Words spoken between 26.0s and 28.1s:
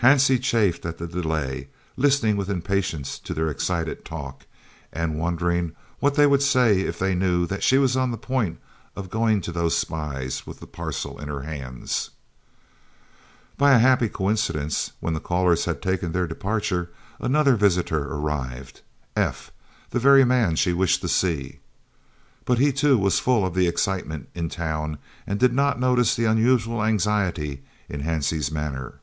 the unusual anxiety in